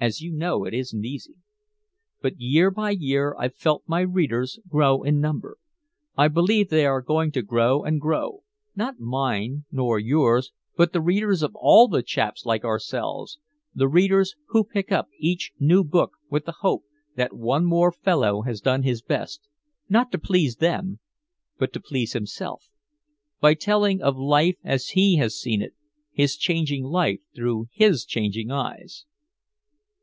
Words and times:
As 0.00 0.20
you 0.20 0.30
know, 0.30 0.64
it 0.64 0.72
isn't 0.74 1.04
easy. 1.04 1.34
But 2.22 2.38
year 2.38 2.70
by 2.70 2.90
year 2.92 3.34
I've 3.36 3.56
felt 3.56 3.82
my 3.88 4.02
readers 4.02 4.60
grow 4.68 5.02
in 5.02 5.18
number. 5.18 5.56
I 6.16 6.28
believe 6.28 6.68
they 6.70 6.86
are 6.86 7.00
going 7.02 7.32
to 7.32 7.42
grow 7.42 7.82
and 7.82 8.00
grow, 8.00 8.44
not 8.76 9.00
mine 9.00 9.64
nor 9.72 9.98
yours 9.98 10.52
but 10.76 10.92
the 10.92 11.00
readers 11.00 11.42
of 11.42 11.50
all 11.56 11.88
the 11.88 12.04
chaps 12.04 12.46
like 12.46 12.64
ourselves, 12.64 13.40
the 13.74 13.88
readers 13.88 14.36
who 14.50 14.62
pick 14.62 14.92
up 14.92 15.08
each 15.18 15.50
new 15.58 15.82
book 15.82 16.12
with 16.30 16.44
the 16.44 16.54
hope 16.60 16.84
that 17.16 17.32
one 17.34 17.64
more 17.64 17.90
fellow 17.90 18.42
has 18.42 18.60
done 18.60 18.84
his 18.84 19.02
best 19.02 19.48
not 19.88 20.12
to 20.12 20.18
please 20.18 20.58
them 20.58 21.00
but 21.58 21.72
to 21.72 21.80
please 21.80 22.12
himself 22.12 22.68
by 23.40 23.52
telling 23.52 24.00
of 24.00 24.16
life 24.16 24.58
as 24.62 24.90
he 24.90 25.16
has 25.16 25.36
seen 25.36 25.60
it 25.60 25.74
his 26.12 26.36
changing 26.36 26.84
life 26.84 27.18
through 27.34 27.66
his 27.72 28.04
changing 28.04 28.48
eyes." 28.52 29.04